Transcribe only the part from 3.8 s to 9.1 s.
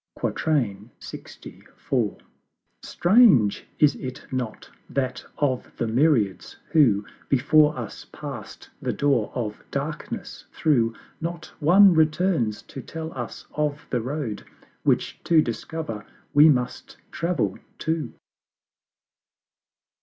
it not? that of the myriads who Before us pass'd the